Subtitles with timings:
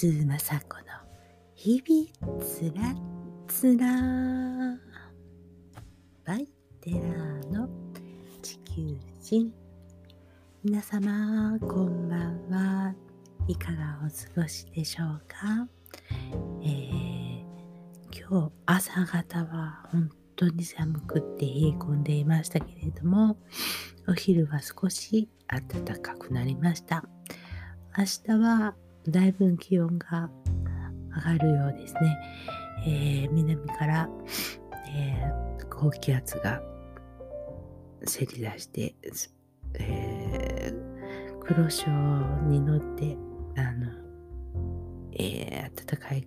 [0.00, 0.82] ソティス雅子の
[1.54, 2.94] 日々つら
[3.46, 3.86] つら
[6.24, 6.48] バイ
[6.80, 7.68] テラーの
[8.40, 9.52] 地球人。
[10.64, 12.94] 皆様こんばんは。
[13.46, 15.68] いかがお過ごしでしょうか、
[16.62, 17.44] えー、
[18.26, 23.36] 今日朝方は本当に寒くって冷え込んでいましたけれども
[24.08, 27.04] お昼は少し暖かくなりました。
[27.98, 28.74] 明日は
[29.08, 30.28] だいぶ気温が
[31.26, 32.18] 上がるようですね。
[32.86, 34.08] えー、南から、
[34.88, 36.62] えー、高気圧が
[38.04, 38.94] せり出して、
[39.74, 41.90] えー、黒潮
[42.46, 43.16] に乗って、
[43.56, 43.88] あの、
[45.12, 46.26] えー、暖かい、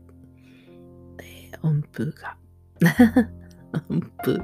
[1.20, 2.38] えー、温風が、
[3.90, 4.34] 温風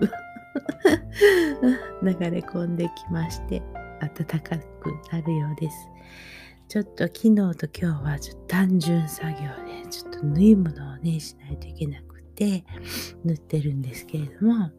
[2.04, 3.62] 流れ込んできまして、
[4.02, 4.10] 暖
[4.42, 5.88] かくなるようです。
[6.70, 12.64] ちょっと昨日と今日はちょっと単純作業で、ちょっと縫い物をね、しないといけなくて、
[13.26, 14.70] 縫ってるんですけれども、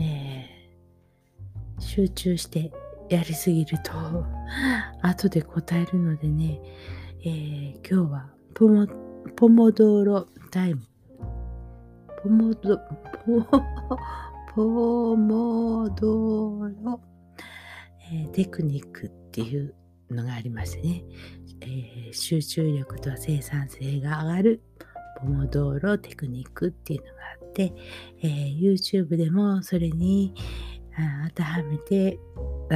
[0.00, 2.72] えー、集中して
[3.08, 3.92] やりすぎると、
[5.00, 6.60] 後で答えるのでね、
[7.20, 8.88] えー、今日はポモ、
[9.36, 10.80] ポモドーロタイム。
[12.20, 12.78] ポモド、
[13.24, 13.42] ポ、
[14.56, 17.00] ポモドーロ、
[18.10, 19.72] えー、テクニックっていう
[20.10, 21.04] のがありましてね、
[21.60, 24.62] えー、集中力と生産性が上がる
[25.18, 27.12] ポモドーロテクニックっていうのが
[27.42, 27.72] あって、
[28.22, 30.34] えー、YouTube でもそれに
[31.28, 32.18] 当てはめて
[32.70, 32.74] あ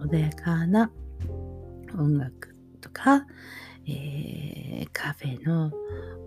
[0.00, 0.90] の穏やかな
[1.98, 3.26] 音楽とか、
[3.86, 5.70] えー、カフェの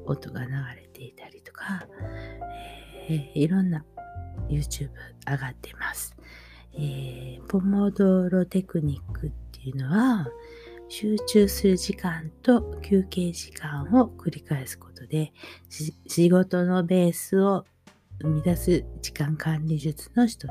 [0.06, 1.86] 音が流れていたりとか、
[3.10, 3.86] えー、いろんな
[4.50, 4.90] YouTube
[5.28, 6.16] 上がっています。
[6.74, 10.28] えー、ポモドロテクニックっていうのは
[10.90, 15.34] 集中する時間と休憩時間を繰り返すことで
[16.08, 17.66] 仕事のベースを
[18.22, 20.50] 生み出す時間管理術の一つ、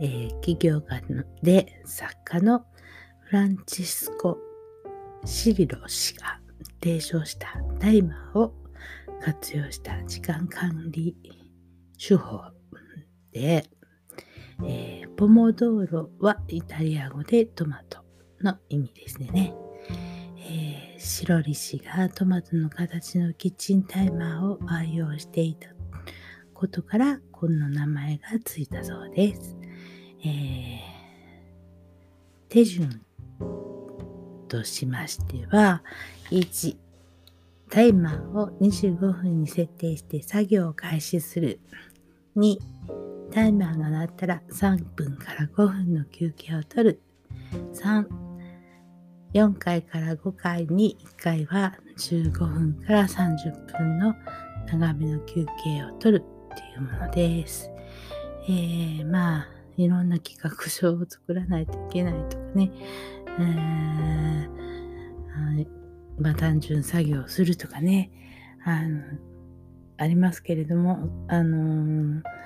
[0.00, 1.00] えー、企業家
[1.42, 2.64] で作家の
[3.20, 4.38] フランチスコ・
[5.24, 6.40] シリロ氏が
[6.82, 8.54] 提唱したタイマーを
[9.22, 11.14] 活用した時間管理
[11.98, 12.42] 手法
[13.32, 13.64] で、
[14.64, 18.00] えー、ポモドーロはイタリア語でトマト
[18.42, 19.54] の意味ですね。
[20.38, 25.68] えー、シロリ氏がトマトの形のキッチンタイマーを愛用していた
[26.54, 29.56] ことからこの名前がついたそうです。
[30.24, 30.80] えー、
[32.48, 33.02] 手順
[34.48, 35.82] としましては
[36.30, 36.76] 1
[37.70, 41.60] タイマーを25分に設定して作業を開始する
[42.36, 42.58] 2
[43.30, 47.00] タイマーが鳴ったら3分から5分の休憩を取る。
[47.72, 48.04] 3、
[49.34, 54.16] 4回から5回に1回は15分から30分の
[54.66, 57.70] 長めの休憩を取るっていうものです。
[58.48, 62.72] えー、まあ、いろんな企画書を作らないといけないとかね、
[63.38, 64.48] えー、
[66.18, 68.10] まあ、単純作業をするとかね、
[68.64, 69.04] あの、
[69.98, 72.39] ありますけれども、あのー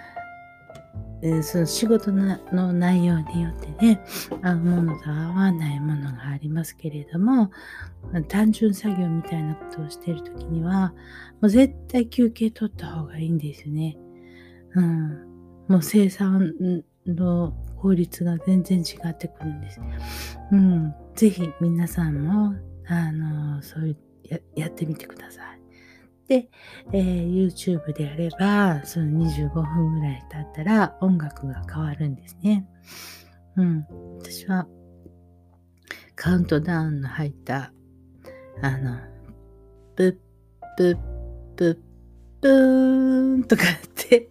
[1.26, 4.04] えその仕事の内容によってね、
[4.42, 7.50] 合うものと合わないものがありますけれども、
[8.28, 10.90] 単純作業みたいなことをしているときには、
[11.40, 13.96] もう絶対休憩取った方がいいんですよね。
[14.74, 15.08] うん。
[15.66, 16.52] もう生産
[17.06, 19.80] の効率が全然違ってくるんです。
[20.52, 20.94] うん。
[21.14, 22.54] ぜひ皆さんも、
[22.86, 25.63] あの、そういうや、やってみてください。
[26.28, 26.48] で、
[26.92, 32.66] えー、YouTube であれば、その25分ぐらい経ったら音楽が変わるんですね。
[33.56, 33.86] うん。
[34.20, 34.66] 私は、
[36.16, 37.72] カウントダウンの入った、
[38.62, 38.98] あの、
[39.96, 40.98] プッ、プッ、
[41.56, 44.28] プッ、プーンとかって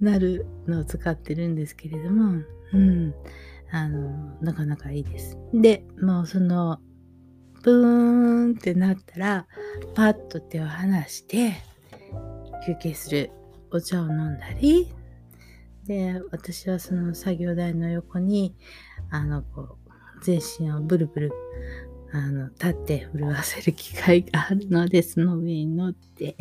[0.00, 2.42] なるのを使ってるんですけれども、
[2.72, 3.14] うん。
[3.70, 5.36] あの、なかなかいいです。
[5.52, 6.78] で、もうその、
[7.64, 9.46] ブーンってなったら、
[9.94, 11.54] パッと手を離して、
[12.66, 13.30] 休憩する。
[13.70, 14.92] お茶を飲んだり、
[15.86, 18.54] で、私はその作業台の横に、
[19.10, 19.90] あの、こう、
[20.22, 21.32] 全身をブルブル、
[22.12, 26.36] あの、立って震わせる機会があるので、その上に乗って、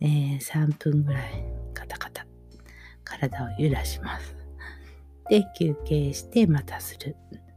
[0.00, 1.44] えー、3分ぐらい、
[1.74, 2.26] カタカタ、
[3.02, 4.36] 体を揺らします。
[5.28, 7.16] で、休憩してまたする。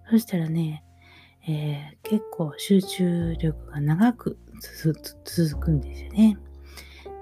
[0.10, 0.84] そしたらね、
[1.52, 4.38] えー、結構集中力が長く
[5.26, 6.38] 続くんですよね。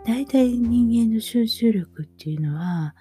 [0.05, 2.93] 大体人間の集中力っていうのは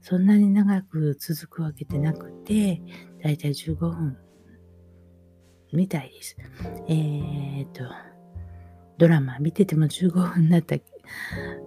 [0.00, 2.82] そんなに長く続くわけでなくて、
[3.22, 4.16] 大体15分
[5.72, 6.36] みたいです。
[6.88, 7.84] えっ、と、
[8.98, 10.74] ドラマ見てても15分になった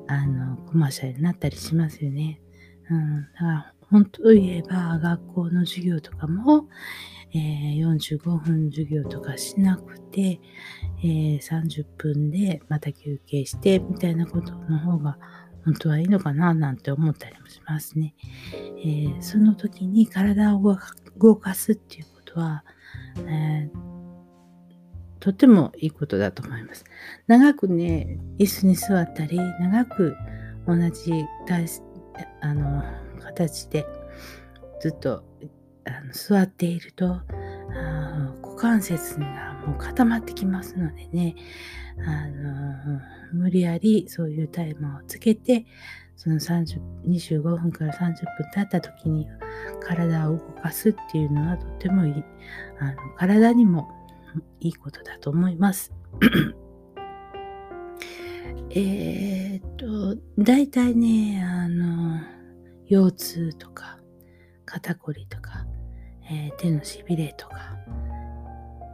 [0.08, 2.42] あの、コマーシャルになったりしますよね。
[2.90, 6.68] うん、だから本当言えば学校の授業とかも、
[7.36, 7.40] え、
[7.86, 10.40] 45分授業とかしなくて、
[11.04, 15.18] えー、30分でまた休憩してみたいなことの方が
[15.66, 18.16] 本当はいいのかななんて思ったりもしますね。
[18.54, 20.78] えー、その時に体を
[21.20, 22.64] 動かすっていうことは、
[23.28, 23.70] え
[25.20, 26.86] とてもいいことだと思います。
[27.26, 30.16] 長くね、椅子に座ったり、長く
[30.68, 31.26] 同じ
[32.42, 32.84] あの
[33.20, 33.86] 形で
[34.80, 35.24] ずっと
[35.86, 37.22] あの座っていると
[38.42, 41.36] 股関節がもう固まってきますのでね、
[42.06, 43.02] あの
[43.34, 45.66] 無理やりそういうタイムをつけて、
[46.16, 48.16] その30 25分から30分
[48.54, 49.28] 経った時に
[49.82, 52.24] 体を動かすっていうのはとてもいい。
[52.80, 53.90] あの体にも
[54.60, 55.94] いいことだと思います。
[58.70, 62.20] えっと、大体ね、あの、
[62.88, 64.00] 腰痛とか、
[64.66, 65.65] 肩こりとか、
[66.30, 67.78] えー、手のしびれとか、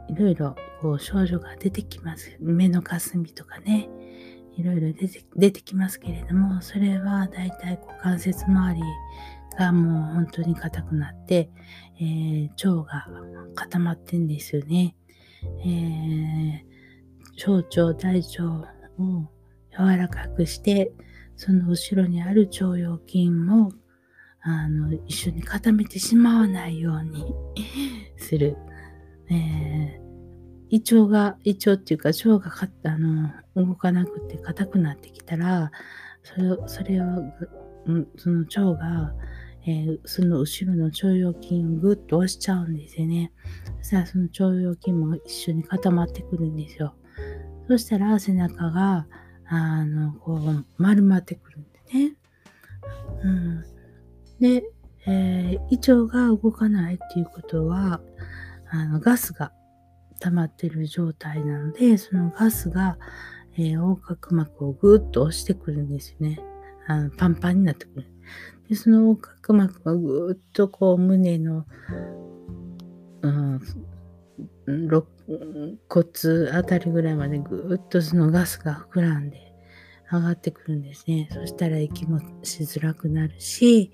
[0.08, 2.36] いろいろこう症状が出てきます。
[2.40, 3.88] 目のかすみとかね、
[4.56, 8.82] いろいろ出て出てきますけれども、それは大体股関節周り
[9.58, 11.50] がもう本当に硬くなって、
[12.00, 13.06] えー、腸が
[13.54, 14.94] 固まってんですよね。
[15.64, 16.60] えー、
[17.36, 18.44] 小腸、大腸
[18.98, 19.30] を
[19.70, 20.92] 柔らかくして、
[21.36, 23.72] その後ろにある腸腰筋も
[24.42, 27.34] あの一緒に固めてしまわないように
[28.16, 28.56] する。
[29.30, 30.02] えー
[30.72, 35.70] 胃腸が、胃腸っていうか腸がかあの動かなくて硬くなってきたら、
[36.22, 37.04] それを、それを、
[38.16, 39.12] その腸が、
[39.66, 43.32] えー、その後ろの腸腰筋をぐっと押しちゃうんですよね。
[43.82, 46.94] そしたらその腸腰筋も一緒に固まってくるんですよ。
[47.68, 49.06] そしたら背中が、
[49.44, 52.16] あの、こう、丸まってくるんでね。
[53.24, 53.64] うん。
[54.42, 54.64] で、
[55.06, 58.00] えー、胃腸が動かないっていうことは、
[58.68, 59.52] あの、ガスが
[60.18, 62.98] 溜まってる状態なので、そのガスが、
[63.56, 66.40] えー、横隔膜をぐっと押してくるんですよね。
[66.88, 68.06] あのパンパンになってくる。
[68.68, 71.64] で、その横隔膜がぐっとこう胸の、
[73.22, 73.60] うん、
[74.66, 75.04] 肋
[75.88, 79.51] 骨あたりぐらいまでぐっとそのガスが膨らんで
[80.12, 81.28] 上がってくるんですね。
[81.32, 83.92] そしたら息もしづらくなるし、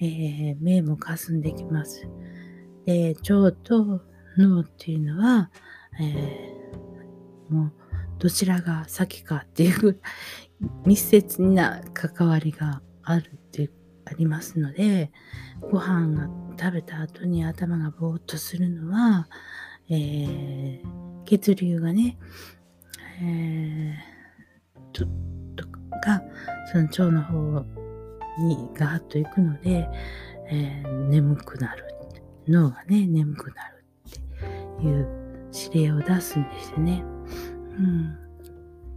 [0.00, 2.06] えー、目もかすんできます。
[2.84, 4.02] で、腸と
[4.36, 5.50] 脳っていうのは、
[6.00, 7.72] えー、もう
[8.18, 10.00] どちらが先かっていう
[10.84, 13.70] 密接な関わりがあるって
[14.04, 15.10] ありますので
[15.60, 19.28] ご飯が食べた後に頭がぼーっとするのは、
[19.90, 20.80] えー、
[21.24, 22.18] 血流がね、
[23.22, 25.35] えー、
[26.06, 26.22] ととか
[26.70, 27.66] その腸の方
[28.38, 29.88] にガーッと行くので、
[30.48, 31.84] えー、眠くなる
[32.46, 37.02] 脳がね眠くなるっていう指令を出すんですよね。
[37.02, 38.16] うん、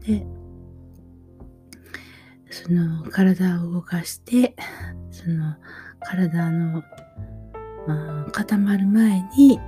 [0.01, 0.25] で
[2.51, 4.56] その体を動かして
[5.11, 5.56] その
[6.01, 6.83] 体の、
[7.87, 9.59] まあ、固まる前に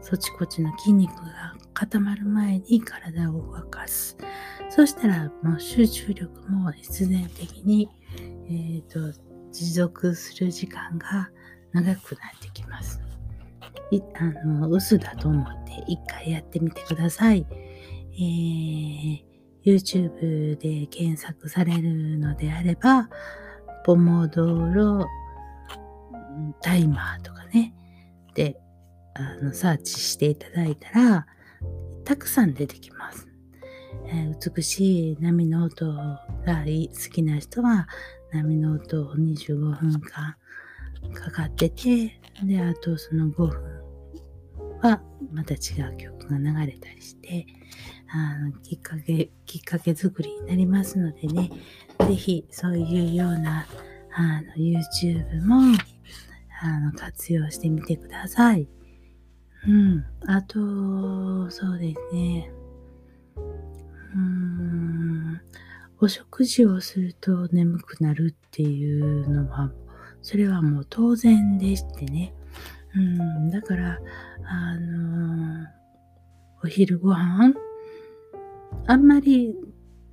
[0.00, 4.16] そちこちの筋肉が固まる前に体を動かす。
[4.74, 7.88] そしたらもう集中力も必然的に、
[8.46, 11.30] えーと持続する時間が
[11.72, 13.00] 長くなってきます。
[14.14, 17.46] あの、嘘だと思って一回やってみてください。
[17.50, 19.22] えー、
[19.64, 23.10] YouTube で検索されるのであれば、
[23.84, 25.06] ポモドロ
[26.62, 27.74] タイマーとかね、
[28.34, 28.58] で、
[29.14, 31.26] あの、サーチしていただいたら、
[32.04, 33.28] たくさん出てきます。
[34.12, 37.88] え、美しい波の音が好きな人は、
[38.30, 40.36] 波の音を25分間
[41.14, 43.82] かかってて、で、あとその5分
[44.82, 45.00] は
[45.32, 45.56] また違
[45.92, 47.46] う曲が流れたりして
[48.08, 51.50] あのきっかけきっかけ作りになりますのでね
[52.00, 53.66] 是非そういうような
[54.14, 55.78] あの YouTube も
[56.60, 58.68] あの活用してみてください。
[59.66, 60.04] うん。
[60.26, 62.50] あと、そうですね。
[66.02, 69.70] お食事をすると眠くなるっていうのは、
[70.20, 72.34] それはもう当然でしてね。
[72.96, 73.50] うん。
[73.50, 74.00] だから、
[74.44, 75.66] あのー、
[76.64, 77.54] お昼ご飯
[78.88, 79.54] あんまり、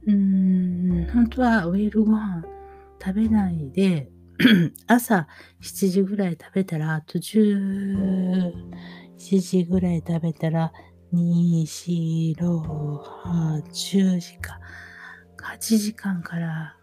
[0.06, 2.44] うん、本当はお昼ご飯
[3.04, 4.12] 食べないで、
[4.86, 5.28] 朝
[5.60, 8.52] 7時ぐらい食べたら、あと17
[9.42, 10.72] 時ぐらい食べたら、
[11.14, 12.60] 2、4、6、
[13.26, 14.60] 8、10時間。
[15.44, 16.76] 8時間から、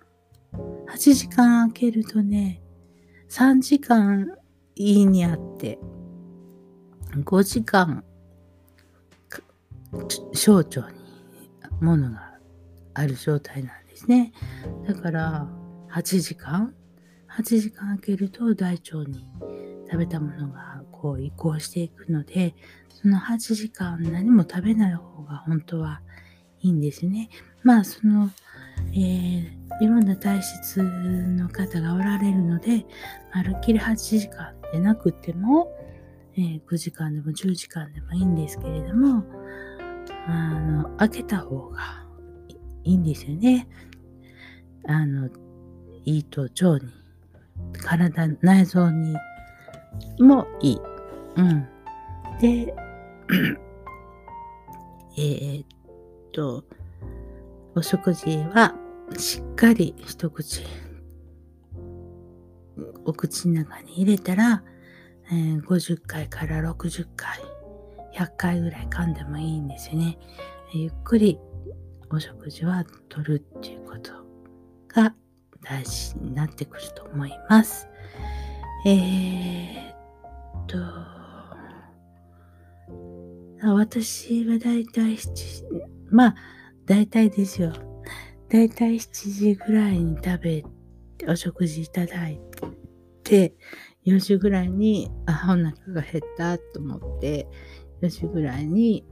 [0.89, 2.63] 8時間空けるとね、
[3.29, 4.37] 3時間
[4.75, 5.79] いいにあって、
[7.13, 8.05] 5時間、
[10.33, 10.97] 小腸に
[11.81, 12.39] ものが
[12.95, 14.33] ある状態なんですね。
[14.87, 15.49] だから、
[15.91, 16.75] 8時間
[17.31, 19.27] ?8 時間空けると大腸に
[19.91, 22.55] 食べたものがこう移行していくので、
[22.91, 26.01] その8時間何も食べない方が本当は
[26.61, 27.31] いいんですね。
[27.63, 28.31] まあ、その、
[28.93, 32.87] えー、いろんな体質の方がおられるので、
[33.35, 35.73] まるっきり8時間でなくても、
[36.37, 39.25] えー、9時間でも10時間でもいいんですけれども、
[40.27, 42.05] あの、開けた方が
[42.85, 43.69] いいんですよね。
[44.87, 45.29] あの、
[46.05, 46.93] 胃と腸に、
[47.73, 49.17] 体、内臓に
[50.19, 50.81] もいい。
[51.37, 51.67] うん。
[52.41, 52.75] で、
[55.19, 55.67] えー、っ
[56.33, 56.65] と、
[57.77, 58.75] お食事は
[59.19, 60.65] しっかり一口、
[63.05, 64.63] お口の中に入れたら、
[65.31, 67.39] えー、50回から60回、
[68.15, 70.17] 100回ぐらい噛んでもいいんですよね。
[70.73, 71.39] ゆっくり
[72.09, 74.11] お食事はとるっていうこと
[74.89, 75.15] が
[75.63, 77.87] 大事になってくると思います。
[78.87, 80.79] えー、っと、
[83.75, 85.67] 私はだいたい7、
[86.11, 86.35] まあ、
[86.87, 87.73] だいたいですよ。
[88.49, 90.65] だいたい7時ぐらいに食べ
[91.19, 92.41] て、お食事いただい
[93.25, 93.55] て、
[94.07, 97.49] 4時ぐらいに、あ、お腹が減ったと思って、
[98.03, 99.05] 4時ぐらいに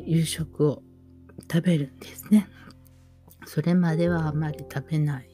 [0.00, 0.82] 夕食を
[1.50, 2.48] 食べるんですね。
[3.46, 5.30] それまではあまり食べない。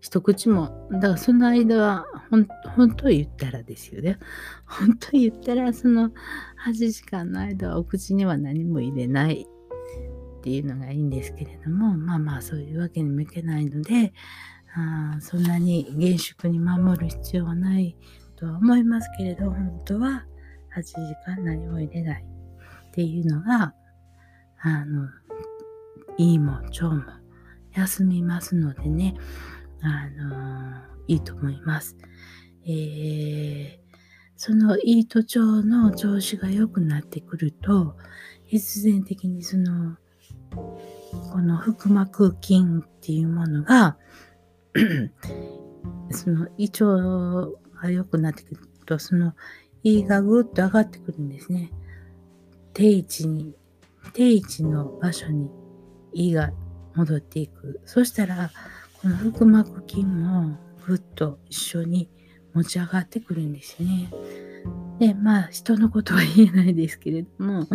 [0.00, 4.18] 一口も、だからその間は、ほん、本当言ったらですよね。
[4.66, 6.10] 本当言ったら、その
[6.66, 9.46] 8時間の間はお口には何も入れない
[10.38, 14.12] っていうのがいいんですけれども、まあまあそういうわけにもいけないので、
[14.74, 17.96] あそんなに厳粛に守る必要はない
[18.36, 20.24] とは思いますけれど、本当は
[20.76, 20.94] 8時
[21.26, 22.24] 間何も入れない
[22.88, 23.74] っていうのが、
[24.60, 25.08] あの、
[26.18, 27.02] いいも腸も
[27.72, 29.14] 休みますのでね、
[29.80, 31.96] あのいいと思います。
[32.64, 33.78] えー、
[34.36, 37.96] その胃と腸の調子が良くなってくると、
[38.46, 39.96] 必然的にその、
[40.50, 43.96] この腹膜筋っていうものが
[46.10, 46.86] その胃腸
[47.80, 49.34] が良くなってくると、その
[49.82, 51.70] 胃がぐっと上がってくるんですね。
[52.72, 53.54] 定位置に、
[54.12, 55.50] 定位置の場所に
[56.12, 56.52] 胃が
[56.94, 57.80] 戻っていく。
[57.84, 58.50] そしたら、
[59.00, 62.08] この腹膜筋もぐっと一緒に
[62.54, 64.10] 持ち上がってくるんですね。
[64.98, 67.66] で、まあ、人のことは言えないですけれども、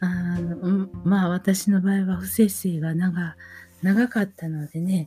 [0.00, 3.36] あのまあ、私の場合は不摂生が長
[3.82, 5.06] 長かったのでね、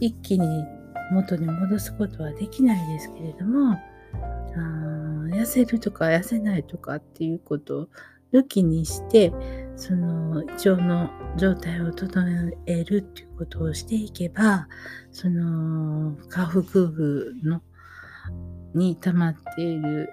[0.00, 0.46] 一気に
[1.12, 3.78] 元に戻すことはできないですけれども、あ
[5.28, 7.88] 痩せるとか痩せないとかっていうことを
[8.32, 9.32] 抜きにして、
[9.76, 14.68] その胃腸の状態を整えるっていうことをしていけば、
[15.12, 17.62] その下腹部の
[18.74, 20.10] に溜まっている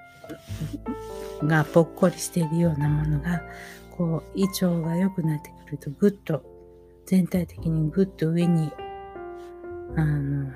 [1.44, 3.42] がぽっこりしているようなものが、
[3.98, 6.44] こう胃腸が良くなってくるとぐっと
[7.06, 8.72] 全体的にぐっと上に
[9.96, 10.52] あの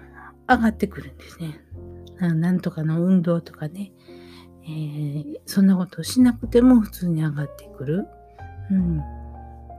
[0.47, 1.59] 上がってくるんですね。
[2.19, 3.91] なんとかの運動とかね、
[4.63, 8.07] えー、そんなことをしなくても普通に上がってくる。
[8.71, 8.97] うん。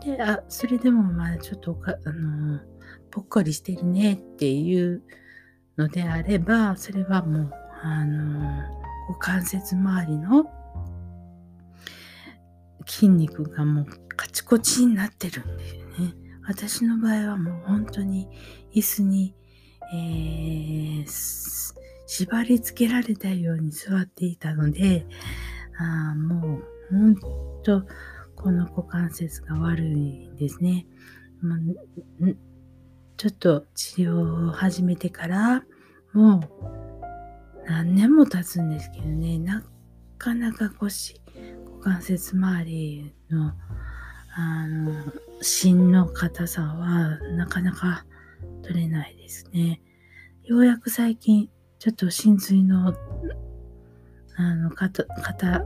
[0.05, 2.61] で、あ、それでもまあちょっとか、あのー、
[3.11, 5.03] ぽっこりしてるねっていう
[5.77, 7.51] のであれば、それはもう、
[7.83, 8.63] あの、
[9.09, 10.47] 股関節周りの
[12.89, 16.15] 筋肉がもうカチコチになってるんですよね。
[16.47, 18.29] 私の場合はもう本当に
[18.75, 19.35] 椅子に、
[19.93, 21.75] えー、
[22.07, 25.07] 縛り付けられたように座っていたので、
[25.79, 27.17] あもう本
[27.63, 27.83] 当
[28.35, 30.87] この股関節が悪いんですね。
[31.41, 31.59] まあ、
[33.17, 35.65] ちょっと治療を始めてから
[36.13, 36.41] もう
[37.67, 39.63] 何年も経つんですけどね、な
[40.17, 41.21] かなか腰、
[41.89, 43.55] 関節周りの
[44.37, 44.93] あの
[45.41, 48.05] 芯の硬さはなかなか
[48.63, 49.81] 取れないですね。
[50.45, 52.95] ようやく最近ちょっと真髄の
[54.37, 55.07] あの硬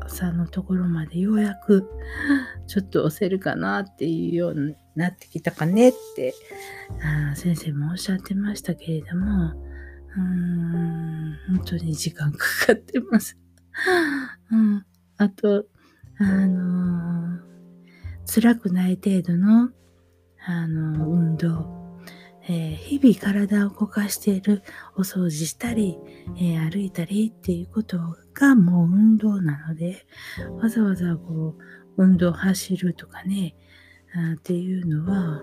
[0.06, 1.90] さのところまでようやく
[2.68, 6.34] ちょっと押せるかなっていうようになってきたかねって
[7.02, 12.38] あ先生もおっしゃってましたけれどもうーん本当に時間か
[12.68, 13.36] かってます。
[14.52, 14.86] うん、
[15.16, 15.66] あと
[16.18, 17.40] あの
[18.26, 19.70] 辛くない程度の、
[20.44, 21.82] あの運動、
[22.48, 24.62] えー、日々体を動かしている、
[24.96, 25.98] お掃除したり、
[26.36, 27.98] えー、歩いたりっていうこと
[28.34, 30.06] がもう運動なので、
[30.60, 33.54] わざわざこう、運動走るとかね、
[34.14, 35.42] あっていうのは、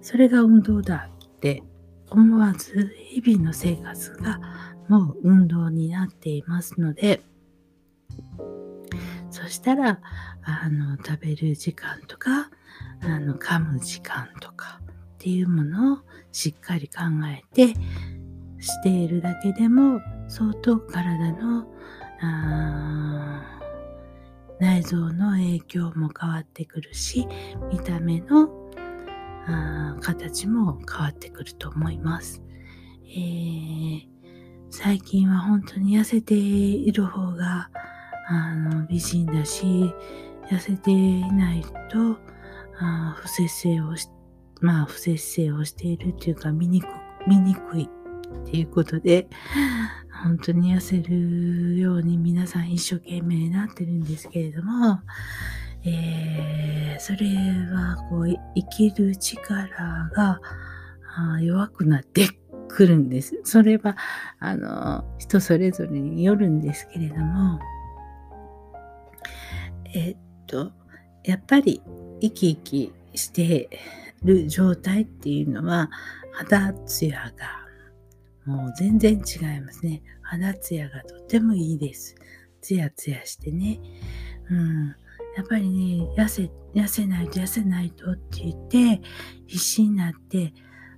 [0.00, 1.62] それが運動だって
[2.10, 4.40] 思わず、日々の生活が
[4.88, 7.22] もう運動になっていますので、
[9.46, 10.00] そしたら、
[10.42, 12.50] あの、食べる時間とか、
[13.00, 15.98] あの、噛む時間とかっていうものを
[16.32, 17.74] しっかり考えて
[18.60, 21.66] しているだけでも相当体の
[24.58, 27.26] 内臓の影響も変わってくるし
[27.72, 28.48] 見た目の
[30.00, 32.42] 形も変わってくると思います、
[33.04, 34.06] えー、
[34.70, 37.70] 最近は本当に痩せている方が
[38.28, 39.92] あの美人だし
[40.50, 42.18] 痩せていないと
[42.78, 44.08] あ不節制をし
[44.60, 46.86] まあ不節制をしているっていうか見にく
[47.26, 49.28] 見にくいっていうことで
[50.22, 55.00] 本当に痩せるように皆さん一生懸命になってるんですけれども、
[55.84, 57.26] えー、それ
[57.72, 60.40] はこう生きる力が
[61.40, 62.28] 弱くなって
[62.68, 63.40] くるんです。
[63.44, 63.96] それは
[64.38, 67.60] あの人それぞれによるんですけれども
[69.96, 70.72] えっと
[71.24, 71.82] やっぱり
[72.20, 73.68] 生き生きして
[74.22, 75.90] る状態っていうのは
[76.32, 77.66] 肌ツヤが
[78.46, 80.02] もう全然違いますね。
[80.22, 82.14] 肌ツヤがとってもいいです。
[82.60, 83.80] ツヤツヤしてね。
[84.50, 84.94] うん。
[85.36, 89.02] やっぱりね、痩せ、痩せないと痩せないとって言って、
[89.46, 90.54] 必死になって、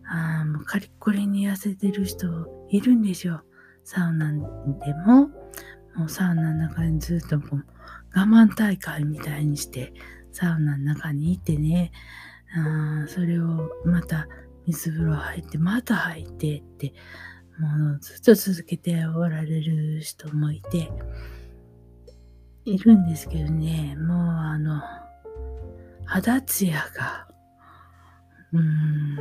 [0.07, 2.27] あもうカリッコリに痩せてる人
[2.71, 3.43] いるんですよ。
[3.85, 4.39] サウナで
[5.07, 5.29] も、
[5.97, 7.67] もうサウナの中にずっともう
[8.15, 9.93] 我慢大会みたいにして、
[10.33, 11.93] サウナの中にいてね、
[12.57, 14.27] あそれをまた
[14.67, 16.95] 水風呂入って、また入ってって、
[17.59, 20.91] もうずっと続けておられる人もいて、
[22.65, 24.83] いるんですけどね、もうあの、
[26.05, 27.29] 肌ツヤが、
[28.53, 29.17] うーん、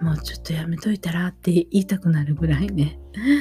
[0.00, 2.98] もうちょっとやめといたらって言いたくなるぐらいね、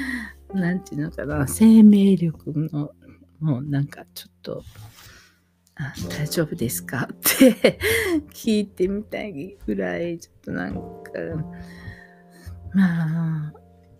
[0.53, 2.91] なんていうのかな、生命力の、
[3.39, 4.63] もうなんかちょっと、
[5.75, 7.79] あ大丈夫ですかって
[8.33, 10.81] 聞いてみたいぐらい、ちょっとなんか、
[12.73, 13.53] まあ、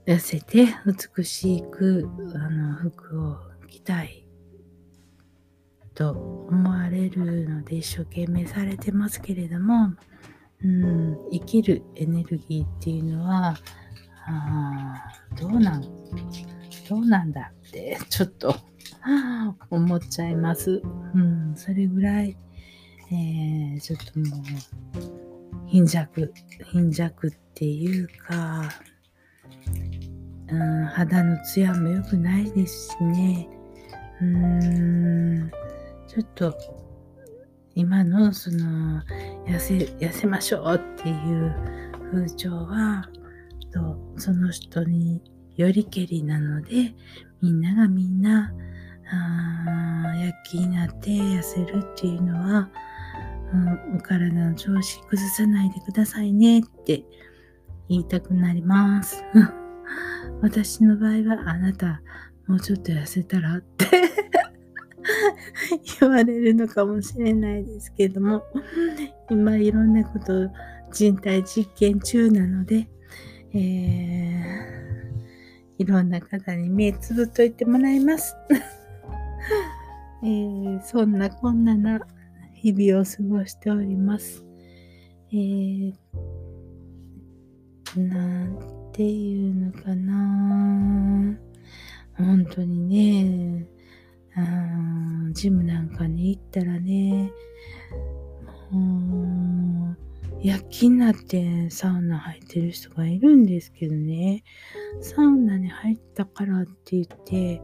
[0.05, 0.67] 痩せて
[1.15, 4.27] 美しくあの服を着たい
[5.93, 9.93] と思われるので一生懸命されてますけれども、
[10.63, 13.57] うん、生きるエネルギーっていうのは
[14.27, 14.95] あ
[15.37, 18.55] どうなんどうなんだってちょっと
[19.69, 20.81] 思っちゃいます。
[21.13, 22.37] うん、それぐらい、
[23.11, 26.33] えー、ちょっともう貧弱
[26.71, 28.69] 貧弱っていうか
[30.51, 33.47] うん、肌のツヤも良くないですしね。
[34.21, 35.51] うーん、
[36.07, 36.55] ちょっと
[37.75, 39.01] 今のその
[39.45, 41.55] 痩せ、痩せましょうっていう
[42.11, 43.07] 風潮は、
[43.71, 45.21] とその人に
[45.55, 46.95] よりけりなので、
[47.41, 48.51] みんながみんな、
[49.11, 52.69] あ躍起になって痩せるっていうのは、
[53.53, 57.03] うん、お体の調子崩さないでくださいねって
[57.87, 59.23] 言いたくなります。
[60.41, 62.01] 私の場合はあなた
[62.47, 63.85] もうちょっと痩せたらって
[65.99, 68.43] 言われるのかもしれないですけども
[69.29, 70.49] 今いろんなこと
[70.91, 72.87] 人体実験中なので、
[73.53, 78.35] えー、いろんな方に目つぶっといてもらいます、
[80.23, 81.99] えー、そんなこんなな
[82.53, 84.45] 日々を過ごしております。
[85.31, 85.93] えー、
[87.95, 91.37] なんていうのかな
[92.17, 93.65] 本当にね
[94.35, 97.31] あジムなんかに行ったらね
[98.71, 99.97] もう
[100.41, 104.43] 躍起になってサウナ入ってる人がいるんですけどね
[105.01, 107.61] サウナに入ったからって言って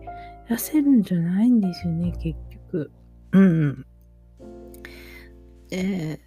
[0.50, 2.92] 痩せるんじゃないんですよね結局。
[3.32, 3.86] うん
[5.72, 6.20] え、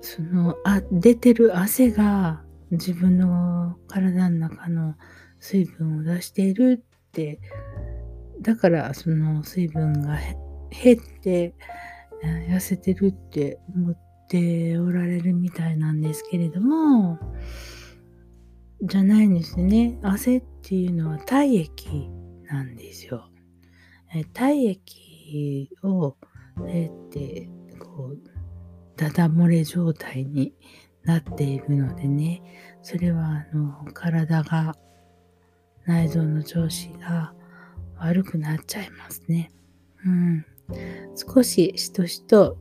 [0.00, 4.94] そのあ出てる汗が自分の体の中の
[5.40, 7.40] 水分を出しているって。
[8.40, 10.18] だからその水分が
[10.70, 11.54] 減って
[12.48, 17.18] 痩せてるって思っておられるみたいなんですけれども。
[18.82, 22.08] じゃないんですね汗っていうのは体液
[22.48, 23.28] なんですよ
[24.14, 26.16] え体液を、
[26.68, 28.18] えって、こう、
[28.96, 30.54] ダダ漏れ状態に
[31.02, 32.42] なっているのでね、
[32.82, 34.74] それはあの体が、
[35.86, 37.32] 内臓の調子が
[37.98, 39.52] 悪くなっちゃいますね。
[40.04, 40.46] うん。
[41.14, 42.56] 少ししとしと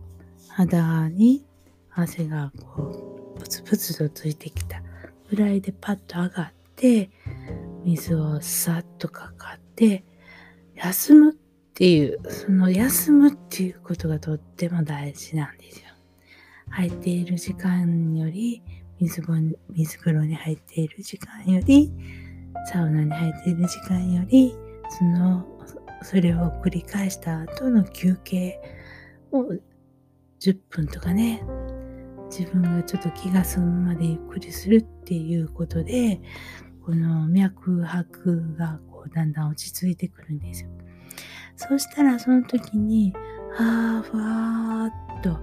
[0.50, 1.46] 肌に
[1.92, 4.82] 汗がこう、プツプツとついてきた
[5.30, 7.10] ぐらいでパッと上がって、
[7.84, 10.04] 水をさっとかかって、
[10.76, 11.36] 休むっ
[11.74, 15.86] ていう、その休むっていうことがとっても大事なんですよ。
[16.70, 18.62] 入っている時間より
[19.00, 19.22] 水
[19.70, 21.92] 水風呂に入っている時間より
[22.72, 24.56] サウナに入っている時間より
[24.90, 25.46] その
[26.02, 28.60] それを繰り返した後の休憩
[29.32, 29.44] を
[30.40, 31.44] 10分とかね
[32.30, 36.22] 自分がちょっと気が済むまでゆっくりするっていうことで
[36.86, 40.70] この脈拍がこうだんだん落ち着いてくるんですよ。
[41.56, 43.14] そうしたらその時に、
[43.58, 45.40] あー、ふわーっと、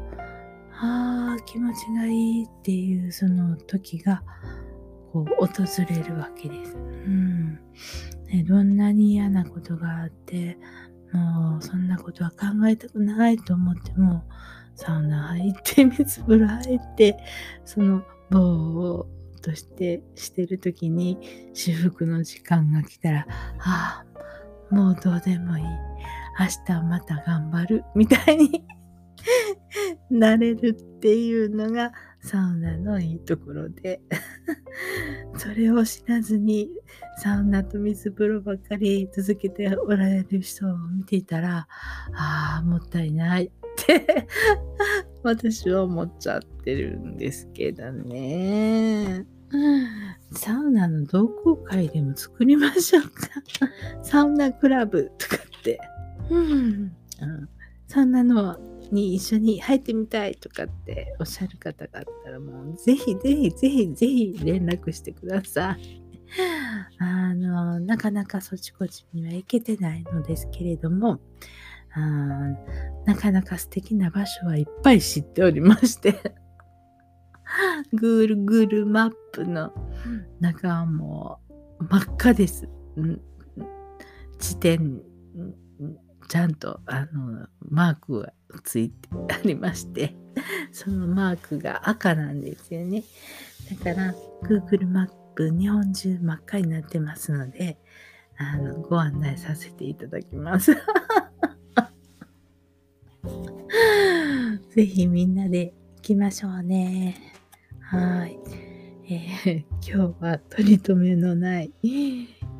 [0.78, 4.22] あー、気持ちがいいっていうその時が、
[5.12, 6.76] こう、訪れるわけです。
[6.76, 7.54] うん。
[8.26, 10.58] ね、どんなに嫌なことがあって、
[11.12, 14.24] もうそんなことは考えたくないと思っても、
[14.74, 17.16] サウナ入って、水風呂入って、
[17.64, 19.06] その棒
[19.42, 21.18] としてしてる時に
[21.52, 23.26] 至福の時間が来たら、
[23.58, 24.04] あ
[24.70, 25.64] あ、もうどうでもいい。
[26.38, 27.84] 明日また頑張る。
[27.94, 28.64] みたいに
[30.10, 34.00] なれるっていうのがサウナのいいところで
[35.36, 36.70] それを知らずに
[37.18, 41.66] サウナと水風呂ばっかり続けておられる人を見ていたら、
[42.14, 43.50] ああ、もったいない
[45.22, 49.26] 私は思っちゃってるんですけどね。
[50.32, 53.10] サウナの同好会でも作りましょうか。
[54.02, 55.80] サウナクラブとかって。
[56.30, 56.92] うん、
[57.86, 58.58] サウナの
[58.90, 66.02] に一緒に入ってみたいとかっておっしゃる方があったらもうぜひぜひぜひぜひ連絡してください。
[66.98, 71.20] あの、なかなかそちこちには行けてないのですけれども、
[71.94, 72.00] あ
[73.06, 76.34] なかなか素敵な場所はいっぱい知っておりまして
[77.94, 79.72] Google マップの
[80.40, 81.40] 中はも
[81.80, 82.68] う真っ赤です。
[84.38, 85.00] 地点、
[86.28, 88.32] ちゃんとあのマークが
[88.64, 90.16] ついてありまして、
[90.72, 93.04] そのマークが赤なんですよね。
[93.84, 97.78] だから Google マップ日本中真っ赤になってますので、
[98.38, 100.76] あのご案内させていただきます。
[104.74, 107.14] ぜひみんなで行きましょうね。
[107.80, 108.38] はい。
[109.06, 111.70] えー、 今日は取り留めのない、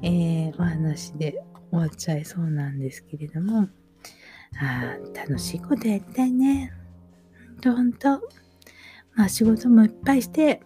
[0.03, 3.67] えー、お話で終わっちゃいそうなんですけれども、
[4.61, 6.75] あ楽しいことやりたいね。
[7.49, 8.29] ほんとほんと。
[9.15, 10.61] まあ仕事もいっぱいして、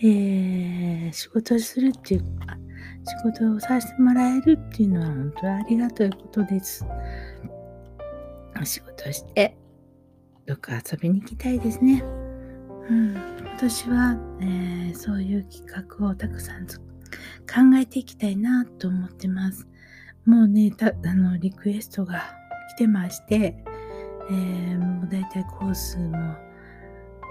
[0.00, 2.56] えー、仕事するっていうか、
[3.04, 6.86] 仕事をさせてもらえるっていうのは本当にありがたいことです。
[8.58, 9.54] お仕事して、
[10.48, 12.02] どっか遊びに行きたいですね。
[12.88, 16.74] うん、今年は、えー、そういう企画をたくさん考
[17.78, 19.68] えていきたいなと思ってます。
[20.24, 22.34] もうね、たあのリクエストが
[22.74, 23.62] 来てまして、
[24.30, 26.16] えー、もうだいたいコースも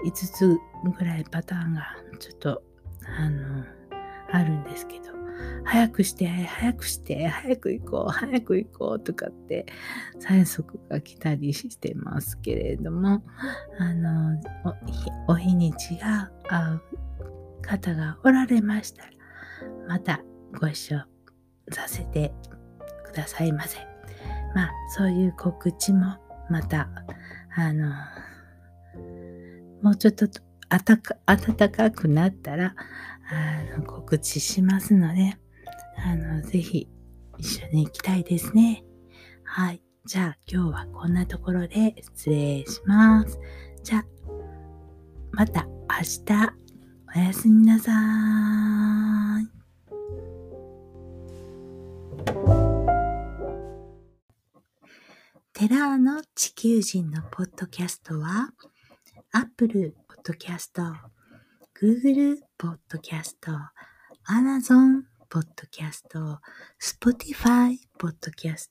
[0.06, 0.56] 5つ
[0.96, 2.62] ぐらいパターンがちょっと
[3.18, 3.64] あの
[4.30, 5.17] あるんですけど、
[5.64, 9.66] 早くして、早くして、早く行こう、早く行こうとかって
[10.20, 13.22] 催促が来たりしてますけれども、
[13.78, 14.40] あの、
[15.28, 16.82] お日にちが合う
[17.62, 19.10] 方がおられましたら、
[19.86, 20.22] また
[20.58, 20.98] ご一緒
[21.70, 22.32] させて
[23.04, 23.78] くださいませ。
[24.54, 26.16] まあ、そういう告知も
[26.48, 26.88] また、
[27.54, 27.92] あの、
[29.82, 30.26] もうちょっと
[30.68, 32.74] 暖かくなったら、
[33.30, 35.36] あの告知しますので、
[35.96, 36.88] あの、ぜひ
[37.38, 38.84] 一緒に行きたいですね。
[39.44, 39.82] はい。
[40.04, 43.38] じゃあ今日はこんなところで失礼します。
[43.82, 44.04] じゃあ、
[45.32, 46.54] また明日
[47.14, 47.92] おやすみなさ
[49.42, 49.58] い。
[55.52, 58.50] テラーの地球人のポッドキャストは、
[59.32, 60.80] Apple Podcast、
[61.80, 63.52] Google ポッドキャスト、
[64.28, 66.38] Amazon Podcast、
[66.82, 68.66] Spotify Podcast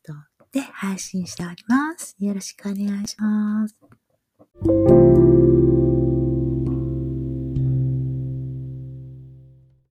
[0.52, 2.18] で配信しております。
[2.20, 3.76] よろしくお願いします。